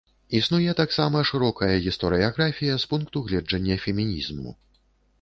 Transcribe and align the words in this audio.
Існуе 0.37 0.71
таксама 0.79 1.21
шырокая 1.31 1.71
гістарыяграфія 1.89 2.81
з 2.87 2.91
пункту 2.95 3.17
гледжання 3.31 3.81
фемінізму. 3.87 4.61